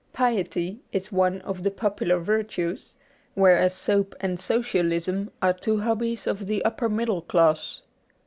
[0.13, 2.97] Piety is one of the popular virtues,
[3.35, 7.83] whereas soap and Socialism are two hobbies of the upper middle class.